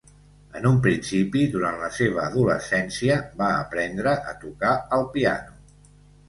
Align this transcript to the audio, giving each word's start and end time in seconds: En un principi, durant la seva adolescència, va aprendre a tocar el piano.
En 0.59 0.63
un 0.67 0.77
principi, 0.85 1.43
durant 1.55 1.77
la 1.81 1.89
seva 1.97 2.23
adolescència, 2.29 3.19
va 3.43 3.51
aprendre 3.67 4.15
a 4.33 4.35
tocar 4.47 4.73
el 4.99 5.07
piano. 5.13 5.87